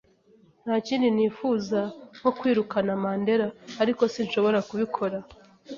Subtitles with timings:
[0.63, 1.79] Nta kindi nifuza
[2.17, 3.47] nko kwirukana Mandera,
[3.81, 5.17] ariko sinshobora kubikora.